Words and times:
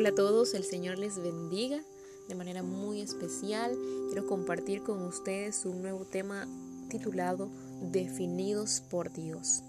Hola 0.00 0.08
a 0.08 0.14
todos, 0.14 0.54
el 0.54 0.64
Señor 0.64 0.96
les 0.96 1.18
bendiga 1.18 1.84
de 2.26 2.34
manera 2.34 2.62
muy 2.62 3.02
especial. 3.02 3.76
Quiero 4.06 4.26
compartir 4.26 4.82
con 4.82 5.02
ustedes 5.02 5.66
un 5.66 5.82
nuevo 5.82 6.06
tema 6.06 6.48
titulado 6.88 7.50
Definidos 7.82 8.80
por 8.88 9.12
Dios. 9.12 9.62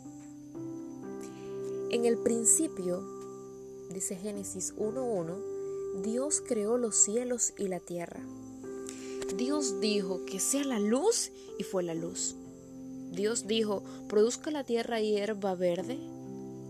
En 1.90 2.06
el 2.06 2.18
principio, 2.18 3.04
dice 3.94 4.16
Génesis 4.16 4.74
1.1, 4.78 6.02
Dios 6.02 6.42
creó 6.48 6.78
los 6.78 6.96
cielos 6.96 7.52
y 7.58 7.68
la 7.68 7.82
tierra. 7.82 8.22
Dios 9.36 9.82
dijo 9.82 10.24
que 10.24 10.40
sea 10.40 10.64
la 10.64 10.80
luz 10.80 11.34
y 11.58 11.64
fue 11.64 11.84
la 11.84 11.94
luz. 11.94 12.38
Dios 13.12 13.48
dijo, 13.48 13.84
produzca 14.08 14.50
la 14.50 14.64
tierra 14.64 15.02
hierba 15.02 15.56
verde 15.56 16.00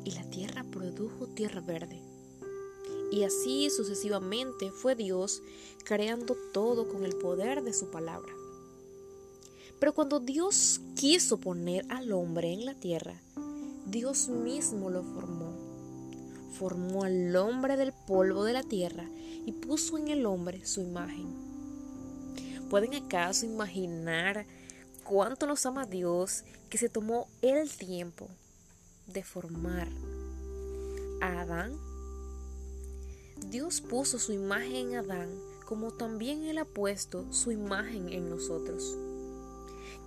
y 0.03 0.09
la 0.15 0.27
tierra 0.31 0.65
produjo 0.71 1.27
tierra 1.27 1.61
verde. 1.61 2.10
Y 3.11 3.23
así 3.23 3.69
sucesivamente 3.69 4.71
fue 4.71 4.95
Dios 4.95 5.43
creando 5.83 6.37
todo 6.53 6.87
con 6.87 7.03
el 7.03 7.15
poder 7.15 7.61
de 7.61 7.73
su 7.73 7.91
palabra. 7.91 8.33
Pero 9.79 9.93
cuando 9.93 10.19
Dios 10.19 10.79
quiso 10.95 11.37
poner 11.37 11.85
al 11.89 12.11
hombre 12.13 12.53
en 12.53 12.65
la 12.65 12.73
tierra, 12.73 13.21
Dios 13.85 14.29
mismo 14.29 14.89
lo 14.89 15.03
formó. 15.03 15.53
Formó 16.53 17.03
al 17.03 17.35
hombre 17.35 17.75
del 17.75 17.91
polvo 17.91 18.43
de 18.43 18.53
la 18.53 18.63
tierra 18.63 19.09
y 19.45 19.51
puso 19.51 19.97
en 19.97 20.07
el 20.07 20.25
hombre 20.25 20.65
su 20.65 20.81
imagen. 20.81 21.33
¿Pueden 22.69 22.93
acaso 22.93 23.45
imaginar 23.45 24.45
cuánto 25.03 25.47
nos 25.47 25.65
ama 25.65 25.85
Dios 25.85 26.45
que 26.69 26.77
se 26.77 26.87
tomó 26.87 27.27
el 27.41 27.69
tiempo 27.75 28.29
de 29.07 29.23
formar 29.23 29.89
a 31.19 31.41
Adán? 31.41 31.90
Dios 33.49 33.81
puso 33.81 34.19
su 34.19 34.31
imagen 34.31 34.91
en 34.91 34.95
Adán 34.95 35.29
como 35.65 35.91
también 35.91 36.43
Él 36.43 36.57
ha 36.57 36.65
puesto 36.65 37.25
su 37.31 37.51
imagen 37.51 38.09
en 38.09 38.29
nosotros. 38.29 38.97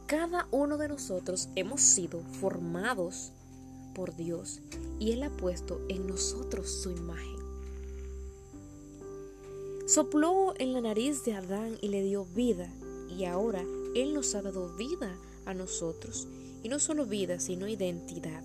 Cada 0.06 0.46
uno 0.50 0.76
de 0.76 0.88
nosotros 0.88 1.48
hemos 1.56 1.80
sido 1.80 2.20
formados 2.20 3.32
por 3.94 4.14
Dios 4.14 4.60
y 4.98 5.12
Él 5.12 5.22
ha 5.22 5.30
puesto 5.30 5.80
en 5.88 6.06
nosotros 6.06 6.70
su 6.70 6.91
imagen. 6.91 7.38
Sopló 9.86 10.54
en 10.58 10.72
la 10.72 10.80
nariz 10.80 11.24
de 11.24 11.34
Adán 11.34 11.78
y 11.80 11.88
le 11.88 12.02
dio 12.02 12.26
vida 12.26 12.70
y 13.08 13.24
ahora 13.24 13.62
Él 13.94 14.14
nos 14.14 14.34
ha 14.34 14.42
dado 14.42 14.74
vida 14.76 15.16
a 15.44 15.54
nosotros 15.54 16.28
y 16.62 16.69
no 16.69 16.78
solo 16.78 17.06
vida 17.06 17.41
sino 17.41 17.69
identidad. 17.69 18.42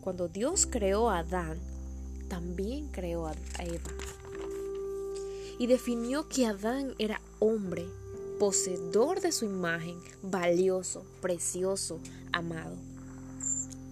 Cuando 0.00 0.28
Dios 0.28 0.66
creó 0.70 1.10
a 1.10 1.18
Adán, 1.18 1.58
también 2.30 2.88
creó 2.88 3.26
a 3.26 3.34
Eva. 3.58 3.90
Y 5.58 5.66
definió 5.66 6.26
que 6.28 6.46
Adán 6.46 6.94
era 6.98 7.20
hombre, 7.40 7.86
poseedor 8.38 9.20
de 9.20 9.32
su 9.32 9.44
imagen, 9.44 9.98
valioso, 10.22 11.04
precioso, 11.20 12.00
amado. 12.32 12.76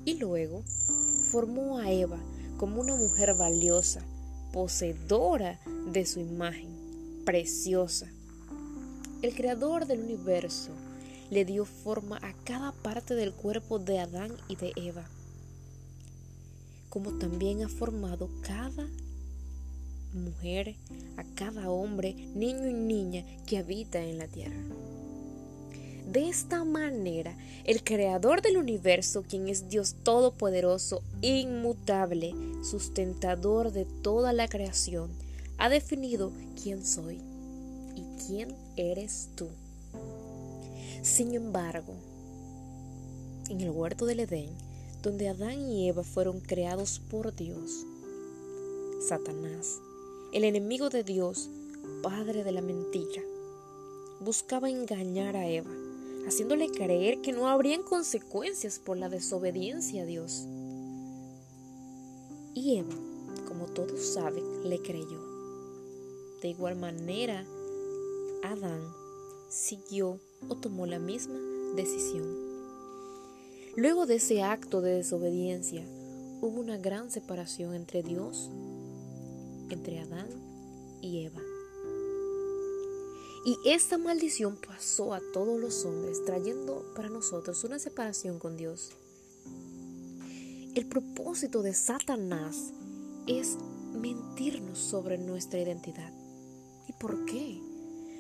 Y 0.07 0.15
luego 0.15 0.63
formó 1.31 1.79
a 1.79 1.93
Eva 1.93 2.19
como 2.57 2.81
una 2.81 2.97
mujer 2.97 3.35
valiosa, 3.35 4.03
poseedora 4.55 5.61
de 5.93 6.07
su 6.07 6.21
imagen, 6.21 7.23
preciosa. 7.27 8.11
El 9.21 9.35
creador 9.35 9.87
del 9.87 10.01
universo 10.01 10.71
le 11.29 11.45
dio 11.45 11.67
forma 11.67 12.17
a 12.23 12.33
cada 12.45 12.73
parte 12.73 13.15
del 13.15 13.35
cuerpo 13.35 13.79
de 13.79 13.99
Adán 13.99 14.33
y 14.49 14.57
de 14.57 14.73
Eva 14.77 15.05
como 16.89 17.19
también 17.19 17.63
ha 17.63 17.69
formado 17.69 18.29
cada 18.43 18.89
mujer, 20.13 20.77
a 21.17 21.25
cada 21.35 21.71
hombre, 21.71 22.15
niño 22.35 22.69
y 22.69 22.75
niña 22.75 23.25
que 23.47 23.59
habita 23.59 24.03
en 24.03 24.19
la 24.19 24.27
tierra. 24.27 24.63
De 26.11 26.29
esta 26.29 26.65
manera, 26.65 27.37
el 27.65 27.85
creador 27.85 28.41
del 28.41 28.57
universo, 28.57 29.25
quien 29.29 29.49
es 29.49 29.69
Dios 29.69 29.97
todopoderoso, 30.03 31.03
inmutable, 31.21 32.35
sustentador 32.63 33.73
de 33.73 33.85
toda 33.85 34.33
la 34.33 34.49
creación, 34.49 35.11
ha 35.59 35.69
definido 35.69 36.33
quién 36.63 36.87
soy 36.87 37.21
y 37.95 38.05
quién 38.27 38.57
eres 38.77 39.29
tú. 39.35 39.49
Sin 41.03 41.35
embargo, 41.35 41.93
en 43.51 43.61
el 43.61 43.71
huerto 43.71 44.07
del 44.07 44.21
Edén, 44.21 44.68
donde 45.03 45.29
Adán 45.29 45.61
y 45.71 45.89
Eva 45.89 46.03
fueron 46.03 46.41
creados 46.41 47.01
por 47.11 47.35
Dios. 47.35 47.87
Satanás, 49.07 49.81
el 50.33 50.45
enemigo 50.45 50.91
de 50.91 51.05
Dios, 51.05 51.51
padre 52.03 52.45
de 52.45 52.53
la 52.53 52.61
mentira, 52.61 53.23
buscaba 54.21 54.69
engañar 54.69 55.37
a 55.37 55.49
Eva, 55.49 55.71
haciéndole 56.27 56.69
creer 56.69 57.21
que 57.21 57.33
no 57.33 57.49
habrían 57.49 57.83
consecuencias 57.83 58.79
por 58.79 58.97
la 58.97 59.09
desobediencia 59.09 60.03
a 60.03 60.07
Dios. 60.07 60.47
Y 62.55 62.79
Eva, 62.79 62.95
como 63.47 63.67
todos 63.67 64.01
saben, 64.01 64.69
le 64.69 64.83
creyó. 64.83 65.21
De 66.43 66.49
igual 66.49 66.77
manera, 66.77 67.47
Adán 68.43 68.83
siguió 69.49 70.21
o 70.49 70.57
tomó 70.57 70.87
la 70.87 70.99
misma 70.99 71.39
decisión. 71.77 72.48
Luego 73.79 74.07
de 74.07 74.17
ese 74.17 74.43
acto 74.43 74.81
de 74.81 74.97
desobediencia, 74.97 75.85
hubo 76.41 76.59
una 76.59 76.79
gran 76.79 77.13
separación 77.13 77.75
entre 77.75 78.03
Dios, 78.03 78.51
entre 79.71 80.01
Adán 80.01 80.27
y 81.01 81.27
Eva. 81.27 81.41
Y 83.45 83.57
esta 83.65 83.97
maldición 83.97 84.57
pasó 84.57 85.15
a 85.15 85.21
todos 85.33 85.61
los 85.61 85.85
hombres, 85.85 86.25
trayendo 86.25 86.93
para 86.97 87.09
nosotros 87.09 87.63
una 87.63 87.79
separación 87.79 88.41
con 88.41 88.57
Dios. 88.57 88.91
El 90.75 90.89
propósito 90.89 91.63
de 91.63 91.73
Satanás 91.73 92.73
es 93.29 93.59
mentirnos 93.95 94.81
sobre 94.81 95.19
nuestra 95.19 95.61
identidad. 95.61 96.13
¿Y 96.89 96.95
por 96.95 97.27
qué? 97.27 97.61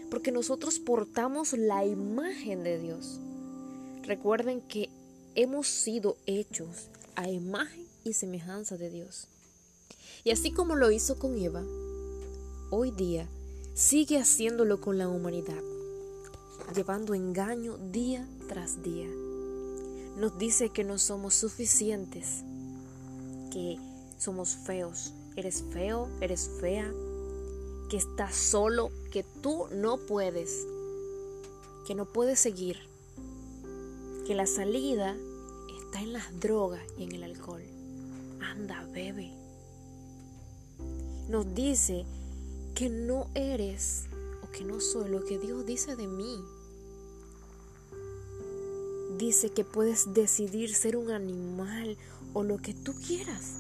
Porque 0.08 0.30
nosotros 0.30 0.78
portamos 0.78 1.52
la 1.54 1.84
imagen 1.84 2.62
de 2.62 2.78
Dios. 2.78 3.18
Recuerden 4.04 4.60
que 4.60 4.88
hemos 5.40 5.68
sido 5.68 6.16
hechos 6.26 6.88
a 7.14 7.30
imagen 7.30 7.86
y 8.02 8.14
semejanza 8.14 8.76
de 8.76 8.90
Dios. 8.90 9.28
Y 10.24 10.32
así 10.32 10.50
como 10.50 10.74
lo 10.74 10.90
hizo 10.90 11.16
con 11.20 11.38
Eva, 11.38 11.62
hoy 12.70 12.90
día 12.90 13.28
sigue 13.72 14.18
haciéndolo 14.18 14.80
con 14.80 14.98
la 14.98 15.08
humanidad, 15.08 15.62
llevando 16.74 17.14
engaño 17.14 17.78
día 17.78 18.28
tras 18.48 18.82
día. 18.82 19.06
Nos 20.16 20.36
dice 20.38 20.70
que 20.70 20.82
no 20.82 20.98
somos 20.98 21.34
suficientes, 21.34 22.42
que 23.52 23.78
somos 24.18 24.56
feos. 24.66 25.12
Eres 25.36 25.62
feo, 25.72 26.08
eres 26.20 26.50
fea, 26.60 26.92
que 27.88 27.96
estás 27.96 28.34
solo, 28.34 28.90
que 29.12 29.22
tú 29.40 29.68
no 29.70 29.98
puedes, 29.98 30.66
que 31.86 31.94
no 31.94 32.06
puedes 32.06 32.40
seguir, 32.40 32.76
que 34.26 34.34
la 34.34 34.46
salida 34.46 35.16
está 35.88 36.02
en 36.02 36.12
las 36.12 36.38
drogas 36.38 36.82
y 36.98 37.04
en 37.04 37.12
el 37.12 37.22
alcohol. 37.22 37.62
Anda, 38.42 38.84
bebe. 38.92 39.32
Nos 41.30 41.54
dice 41.54 42.04
que 42.74 42.90
no 42.90 43.28
eres 43.34 44.04
o 44.42 44.50
que 44.50 44.64
no 44.64 44.80
soy 44.80 45.08
lo 45.08 45.24
que 45.24 45.38
Dios 45.38 45.64
dice 45.64 45.96
de 45.96 46.06
mí. 46.06 46.44
Dice 49.16 49.48
que 49.50 49.64
puedes 49.64 50.12
decidir 50.12 50.74
ser 50.74 50.94
un 50.94 51.10
animal 51.10 51.96
o 52.34 52.42
lo 52.42 52.58
que 52.58 52.74
tú 52.74 52.92
quieras. 53.06 53.54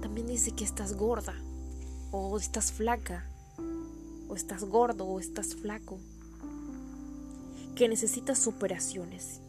También 0.00 0.26
dice 0.26 0.50
que 0.50 0.64
estás 0.64 0.96
gorda 0.96 1.36
o 2.10 2.36
estás 2.36 2.72
flaca 2.72 3.30
o 4.28 4.34
estás 4.34 4.64
gordo 4.64 5.06
o 5.06 5.20
estás 5.20 5.54
flaco. 5.54 6.00
Que 7.76 7.88
necesitas 7.88 8.48
operaciones 8.48 9.40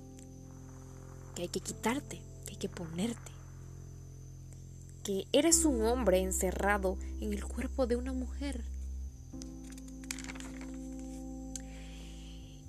que 1.36 1.44
hay 1.44 1.48
que 1.48 1.60
quitarte, 1.60 2.22
que 2.46 2.52
hay 2.52 2.58
que 2.58 2.70
ponerte, 2.70 3.32
que 5.04 5.26
eres 5.32 5.66
un 5.66 5.82
hombre 5.84 6.20
encerrado 6.20 6.98
en 7.20 7.34
el 7.34 7.44
cuerpo 7.44 7.88
de 7.88 7.96
una 7.96 8.14
mujer. 8.14 8.64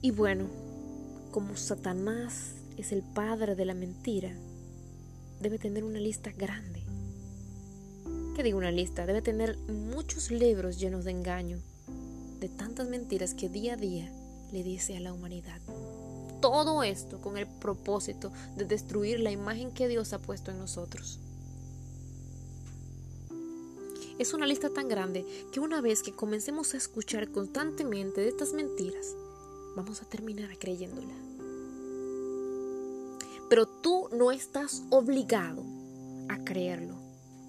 Y 0.03 0.11
bueno, 0.11 0.47
como 1.31 1.57
Satanás 1.57 2.55
es 2.77 2.93
el 2.93 3.03
padre 3.03 3.55
de 3.55 3.65
la 3.65 3.75
mentira, 3.75 4.37
debe 5.41 5.59
tener 5.59 5.85
una 5.85 5.99
lista 5.99 6.31
grande. 6.33 6.83
¿Qué 8.37 8.43
digo 8.43 8.59
una 8.59 8.73
lista? 8.73 9.07
Debe 9.07 9.23
tener 9.23 9.57
muchos 9.69 10.31
libros 10.31 10.79
llenos 10.79 11.05
de 11.05 11.13
engaño, 11.13 11.59
de 12.41 12.49
tantas 12.49 12.89
mentiras 12.89 13.33
que 13.35 13.49
día 13.49 13.75
a 13.75 13.77
día 13.77 14.13
le 14.53 14.63
dice 14.63 14.97
a 14.97 15.01
la 15.01 15.13
humanidad 15.13 15.61
todo 16.44 16.82
esto 16.82 17.23
con 17.23 17.38
el 17.38 17.46
propósito 17.46 18.31
de 18.55 18.67
destruir 18.67 19.19
la 19.19 19.31
imagen 19.31 19.73
que 19.73 19.88
Dios 19.88 20.12
ha 20.12 20.19
puesto 20.19 20.50
en 20.50 20.58
nosotros. 20.58 21.19
Es 24.19 24.35
una 24.35 24.46
lista 24.46 24.69
tan 24.69 24.87
grande 24.87 25.25
que 25.52 25.61
una 25.61 25.81
vez 25.81 26.02
que 26.02 26.12
comencemos 26.12 26.75
a 26.75 26.76
escuchar 26.76 27.31
constantemente 27.31 28.20
de 28.20 28.29
estas 28.29 28.52
mentiras, 28.52 29.17
vamos 29.75 30.02
a 30.02 30.05
terminar 30.05 30.58
creyéndola. 30.58 31.14
Pero 33.49 33.64
tú 33.67 34.11
no 34.12 34.31
estás 34.31 34.82
obligado 34.91 35.62
a 36.29 36.44
creerlo, 36.44 36.96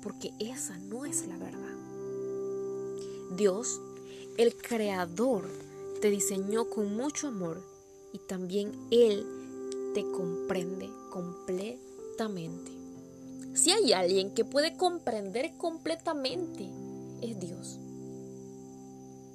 porque 0.02 0.32
esa 0.40 0.78
no 0.78 1.04
es 1.04 1.28
la 1.28 1.38
verdad. 1.38 1.76
Dios, 3.36 3.82
el 4.38 4.56
creador, 4.56 5.50
te 6.00 6.10
diseñó 6.10 6.70
con 6.70 6.96
mucho 6.96 7.28
amor 7.28 7.75
y 8.16 8.20
también 8.20 8.72
Él 8.92 9.26
te 9.94 10.10
comprende 10.10 10.90
completamente. 11.12 12.72
Si 13.54 13.72
hay 13.72 13.92
alguien 13.92 14.34
que 14.34 14.46
puede 14.46 14.78
comprender 14.78 15.58
completamente, 15.58 16.66
es 17.22 17.38
Dios. 17.38 17.78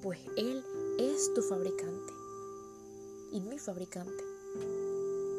Pues 0.02 0.18
Él 0.38 0.64
es 0.98 1.34
tu 1.34 1.42
fabricante 1.42 2.12
y 3.32 3.42
mi 3.42 3.58
fabricante. 3.58 4.24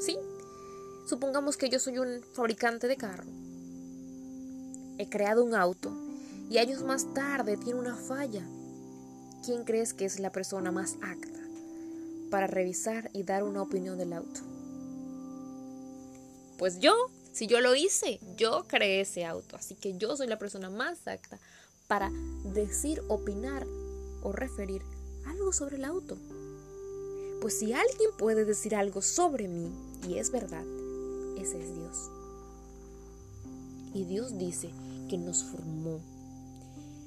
Sí, 0.01 0.19
supongamos 1.07 1.57
que 1.57 1.69
yo 1.69 1.79
soy 1.79 1.97
un 1.97 2.21
fabricante 2.33 2.87
de 2.87 2.95
carro. 2.95 3.31
He 4.99 5.09
creado 5.09 5.43
un 5.43 5.55
auto 5.55 5.91
y 6.47 6.59
años 6.59 6.83
más 6.83 7.11
tarde 7.15 7.57
tiene 7.57 7.79
una 7.79 7.95
falla. 7.95 8.47
¿Quién 9.43 9.63
crees 9.63 9.95
que 9.95 10.05
es 10.05 10.19
la 10.19 10.31
persona 10.31 10.71
más 10.71 10.97
apta 11.01 11.40
para 12.31 12.47
revisar 12.47 13.11
y 13.13 13.21
dar 13.21 13.43
una 13.43 13.61
opinión 13.61 13.99
del 13.99 14.13
auto? 14.13 14.39
Pues 16.57 16.79
yo, 16.79 16.93
si 17.31 17.45
yo 17.45 17.61
lo 17.61 17.75
hice, 17.75 18.19
yo 18.37 18.63
creé 18.67 19.01
ese 19.01 19.25
auto, 19.25 19.55
así 19.55 19.75
que 19.75 19.97
yo 19.97 20.15
soy 20.17 20.27
la 20.27 20.39
persona 20.39 20.71
más 20.71 20.97
exacta 20.97 21.39
para 21.87 22.09
decir, 22.45 23.03
opinar 23.09 23.67
o 24.23 24.31
referir 24.31 24.81
algo 25.25 25.51
sobre 25.51 25.75
el 25.75 25.85
auto. 25.85 26.17
Pues 27.41 27.59
si 27.59 27.73
alguien 27.73 28.11
puede 28.17 28.45
decir 28.45 28.75
algo 28.75 29.01
sobre 29.01 29.47
mí, 29.47 29.71
y 30.07 30.17
es 30.17 30.31
verdad, 30.31 30.63
ese 31.37 31.61
es 31.61 31.75
Dios. 31.75 32.09
Y 33.93 34.05
Dios 34.05 34.37
dice 34.37 34.69
que 35.09 35.17
nos 35.17 35.43
formó, 35.43 35.99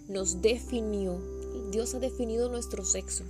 nos 0.09 0.43
definió. 0.43 1.19
Dios 1.71 1.94
ha 1.94 1.99
definido 1.99 2.50
nuestro 2.50 2.85
sexo, 2.85 3.25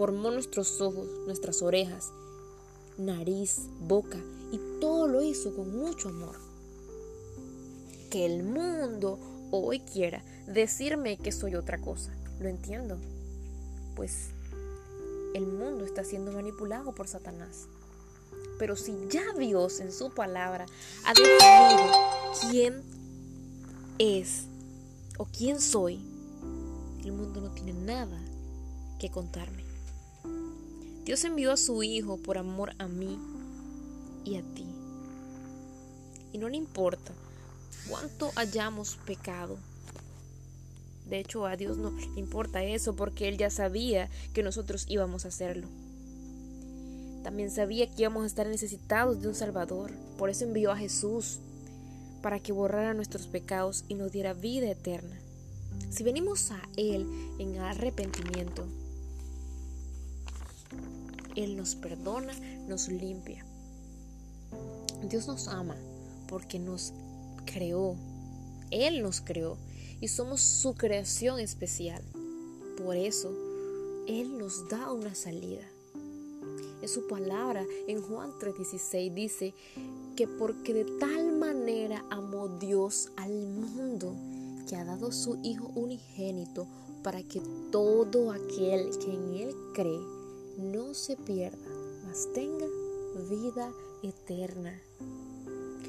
formó 0.00 0.30
nuestros 0.30 0.80
ojos, 0.80 1.06
nuestras 1.26 1.60
orejas, 1.60 2.10
nariz, 2.96 3.68
boca 3.80 4.16
y 4.50 4.58
todo 4.80 5.06
lo 5.06 5.22
hizo 5.22 5.54
con 5.54 5.76
mucho 5.76 6.08
amor. 6.08 6.36
Que 8.10 8.24
el 8.24 8.42
mundo 8.42 9.18
hoy 9.50 9.80
quiera 9.80 10.24
decirme 10.46 11.18
que 11.18 11.32
soy 11.32 11.54
otra 11.54 11.82
cosa, 11.82 12.16
lo 12.38 12.48
entiendo, 12.48 12.96
pues 13.94 14.30
el 15.34 15.46
mundo 15.46 15.84
está 15.84 16.02
siendo 16.02 16.32
manipulado 16.32 16.94
por 16.94 17.06
Satanás. 17.06 17.68
Pero 18.58 18.76
si 18.76 18.96
ya 19.10 19.34
Dios 19.38 19.80
en 19.80 19.92
su 19.92 20.14
palabra 20.14 20.64
ha 21.04 21.12
definido 21.12 21.92
quién 22.48 22.82
es 23.98 24.46
o 25.18 25.26
quién 25.26 25.60
soy, 25.60 26.00
el 27.04 27.12
mundo 27.12 27.42
no 27.42 27.50
tiene 27.50 27.74
nada 27.74 28.18
que 28.98 29.10
contarme. 29.10 29.69
Dios 31.10 31.24
envió 31.24 31.50
a 31.50 31.56
su 31.56 31.82
Hijo 31.82 32.18
por 32.18 32.38
amor 32.38 32.72
a 32.78 32.86
mí 32.86 33.18
y 34.24 34.36
a 34.36 34.42
ti. 34.42 34.64
Y 36.32 36.38
no 36.38 36.48
le 36.48 36.56
importa 36.56 37.12
cuánto 37.88 38.30
hayamos 38.36 38.96
pecado. 39.04 39.58
De 41.08 41.18
hecho, 41.18 41.46
a 41.46 41.56
Dios 41.56 41.78
no 41.78 41.90
le 41.90 42.20
importa 42.20 42.62
eso 42.62 42.94
porque 42.94 43.26
Él 43.26 43.38
ya 43.38 43.50
sabía 43.50 44.08
que 44.34 44.44
nosotros 44.44 44.84
íbamos 44.86 45.24
a 45.24 45.28
hacerlo. 45.30 45.66
También 47.24 47.50
sabía 47.50 47.88
que 47.88 48.02
íbamos 48.02 48.22
a 48.22 48.26
estar 48.28 48.46
necesitados 48.46 49.20
de 49.20 49.26
un 49.26 49.34
Salvador. 49.34 49.90
Por 50.16 50.30
eso 50.30 50.44
envió 50.44 50.70
a 50.70 50.76
Jesús 50.76 51.40
para 52.22 52.38
que 52.38 52.52
borrara 52.52 52.94
nuestros 52.94 53.26
pecados 53.26 53.84
y 53.88 53.94
nos 53.94 54.12
diera 54.12 54.32
vida 54.32 54.70
eterna. 54.70 55.18
Si 55.90 56.04
venimos 56.04 56.52
a 56.52 56.62
Él 56.76 57.04
en 57.40 57.58
arrepentimiento, 57.58 58.64
Él 61.36 61.56
nos 61.56 61.74
perdona, 61.74 62.32
nos 62.68 62.88
limpia. 62.88 63.44
Dios 65.08 65.26
nos 65.26 65.48
ama 65.48 65.76
porque 66.28 66.58
nos 66.58 66.92
creó. 67.44 67.96
Él 68.70 69.02
nos 69.02 69.20
creó 69.20 69.56
y 70.00 70.08
somos 70.08 70.40
su 70.40 70.74
creación 70.74 71.40
especial. 71.40 72.02
Por 72.76 72.96
eso, 72.96 73.32
Él 74.06 74.38
nos 74.38 74.68
da 74.68 74.92
una 74.92 75.14
salida. 75.14 75.62
En 76.82 76.88
su 76.88 77.06
palabra, 77.06 77.64
en 77.86 78.00
Juan 78.00 78.32
3:16 78.38 79.12
dice 79.12 79.54
que 80.16 80.26
porque 80.26 80.72
de 80.72 80.84
tal 80.98 81.32
manera 81.32 82.04
amó 82.10 82.48
Dios 82.48 83.10
al 83.16 83.32
mundo 83.32 84.14
que 84.68 84.76
ha 84.76 84.84
dado 84.84 85.12
su 85.12 85.38
Hijo 85.42 85.70
unigénito 85.74 86.66
para 87.02 87.22
que 87.22 87.40
todo 87.70 88.32
aquel 88.32 88.96
que 88.98 89.12
en 89.12 89.34
Él 89.34 89.54
cree 89.74 90.19
no 90.60 90.94
se 90.94 91.16
pierda, 91.16 91.70
mas 92.06 92.28
tenga 92.32 92.66
vida 93.28 93.72
eterna. 94.02 94.80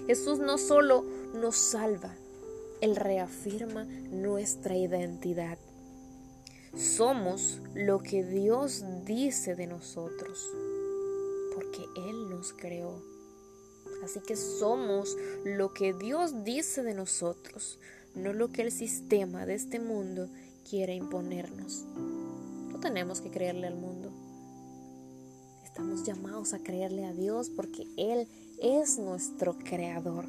Jesús 0.07 0.39
no 0.39 0.57
solo 0.57 1.05
nos 1.33 1.55
salva, 1.55 2.15
Él 2.81 2.95
reafirma 2.95 3.83
nuestra 3.83 4.75
identidad. 4.75 5.57
Somos 6.75 7.61
lo 7.75 7.99
que 7.99 8.23
Dios 8.23 8.83
dice 9.05 9.55
de 9.55 9.67
nosotros, 9.67 10.49
porque 11.53 11.85
Él 12.07 12.29
nos 12.29 12.53
creó. 12.53 13.01
Así 14.03 14.19
que 14.21 14.35
somos 14.35 15.17
lo 15.43 15.73
que 15.73 15.93
Dios 15.93 16.43
dice 16.43 16.81
de 16.81 16.93
nosotros, 16.93 17.79
no 18.15 18.33
lo 18.33 18.51
que 18.51 18.63
el 18.63 18.71
sistema 18.71 19.45
de 19.45 19.55
este 19.55 19.79
mundo 19.79 20.29
quiere 20.67 20.95
imponernos. 20.95 21.85
No 22.71 22.79
tenemos 22.79 23.21
que 23.21 23.29
creerle 23.29 23.67
al 23.67 23.75
mundo. 23.75 24.11
Estamos 25.71 26.03
llamados 26.03 26.53
a 26.53 26.59
creerle 26.59 27.05
a 27.05 27.13
Dios 27.13 27.49
porque 27.49 27.87
Él 27.95 28.27
es 28.61 28.99
nuestro 28.99 29.57
creador. 29.57 30.25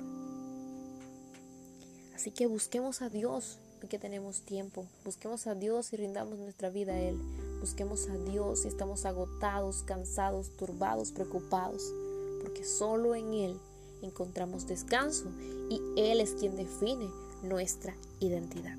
Así 2.15 2.31
que 2.31 2.47
busquemos 2.47 3.03
a 3.03 3.09
Dios 3.09 3.59
que 3.89 3.99
tenemos 3.99 4.43
tiempo. 4.43 4.87
Busquemos 5.05 5.49
a 5.49 5.57
Dios 5.57 5.93
y 5.93 5.97
rindamos 5.97 6.39
nuestra 6.39 6.71
vida 6.71 6.93
a 6.93 7.01
Él. 7.01 7.19
Busquemos 7.61 8.09
a 8.09 8.17
Dios 8.19 8.61
si 8.61 8.69
estamos 8.69 9.05
agotados, 9.05 9.83
cansados, 9.83 10.57
turbados, 10.57 11.11
preocupados. 11.11 11.93
Porque 12.41 12.65
solo 12.65 13.17
en 13.17 13.35
Él 13.35 13.61
encontramos 14.01 14.69
descanso 14.69 15.25
y 15.69 15.81
Él 15.97 16.21
es 16.21 16.35
quien 16.35 16.55
define 16.55 17.11
nuestra 17.43 17.97
identidad. 18.21 18.77